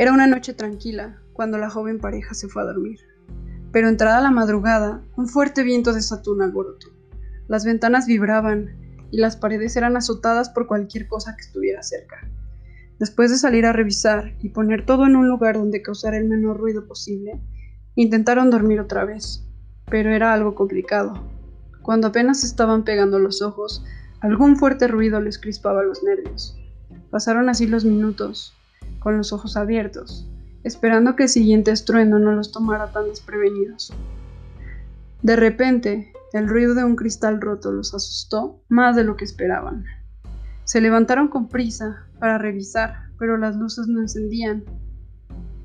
[0.00, 3.00] Era una noche tranquila cuando la joven pareja se fue a dormir.
[3.72, 6.86] Pero entrada la madrugada, un fuerte viento desató un alboroto.
[7.48, 8.76] Las ventanas vibraban
[9.10, 12.30] y las paredes eran azotadas por cualquier cosa que estuviera cerca.
[13.00, 16.58] Después de salir a revisar y poner todo en un lugar donde causara el menor
[16.58, 17.40] ruido posible,
[17.96, 19.44] intentaron dormir otra vez,
[19.90, 21.28] pero era algo complicado.
[21.82, 23.84] Cuando apenas estaban pegando los ojos,
[24.20, 26.56] algún fuerte ruido les crispaba los nervios.
[27.10, 28.57] Pasaron así los minutos,
[28.98, 30.30] con los ojos abiertos,
[30.64, 33.92] esperando que el siguiente estruendo no los tomara tan desprevenidos.
[35.22, 39.84] De repente, el ruido de un cristal roto los asustó más de lo que esperaban.
[40.64, 44.64] Se levantaron con prisa para revisar, pero las luces no encendían.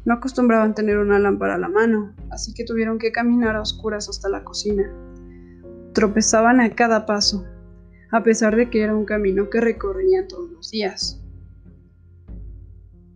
[0.05, 4.09] No acostumbraban tener una lámpara a la mano, así que tuvieron que caminar a oscuras
[4.09, 4.89] hasta la cocina.
[5.93, 7.45] Tropezaban a cada paso,
[8.11, 11.22] a pesar de que era un camino que recorrían todos los días.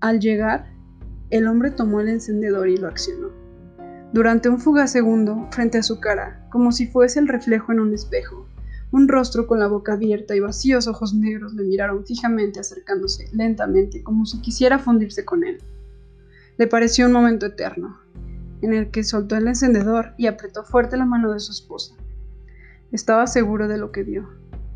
[0.07, 0.67] Al llegar,
[1.31, 3.27] el hombre tomó el encendedor y lo accionó.
[4.13, 7.93] Durante un fugaz segundo, frente a su cara, como si fuese el reflejo en un
[7.93, 8.47] espejo,
[8.91, 14.01] un rostro con la boca abierta y vacíos ojos negros le miraron fijamente acercándose lentamente
[14.01, 15.57] como si quisiera fundirse con él.
[16.57, 17.99] Le pareció un momento eterno,
[18.61, 21.95] en el que soltó el encendedor y apretó fuerte la mano de su esposa.
[22.93, 24.29] Estaba seguro de lo que vio,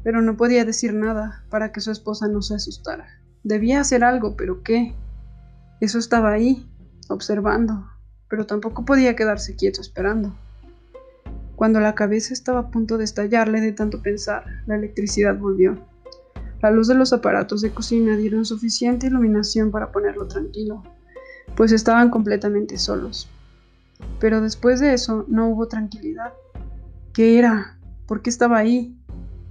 [0.03, 3.21] pero no podía decir nada para que su esposa no se asustara.
[3.45, 4.93] Debía hacer algo, pero ¿qué?
[5.81, 6.69] Eso estaba ahí,
[7.09, 7.89] observando,
[8.29, 10.35] pero tampoco podía quedarse quieto esperando.
[11.55, 15.79] Cuando la cabeza estaba a punto de estallarle de tanto pensar, la electricidad volvió.
[16.61, 20.83] La luz de los aparatos de cocina dieron suficiente iluminación para ponerlo tranquilo,
[21.55, 23.27] pues estaban completamente solos.
[24.19, 26.33] Pero después de eso no hubo tranquilidad.
[27.11, 27.79] ¿Qué era?
[28.05, 28.95] ¿Por qué estaba ahí?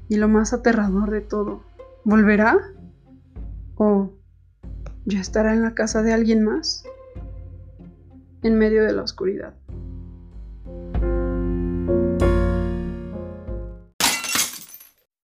[0.08, 1.64] Y lo más aterrador de todo,
[2.04, 2.56] ¿volverá?
[3.74, 4.12] ¿O
[5.10, 6.84] ya estará en la casa de alguien más?
[8.42, 9.54] En medio de la oscuridad.